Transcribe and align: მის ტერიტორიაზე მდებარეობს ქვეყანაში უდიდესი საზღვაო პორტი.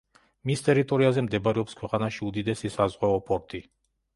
მის 0.51 0.63
ტერიტორიაზე 0.67 1.23
მდებარეობს 1.27 1.77
ქვეყანაში 1.81 2.25
უდიდესი 2.31 2.73
საზღვაო 2.79 3.21
პორტი. 3.29 3.63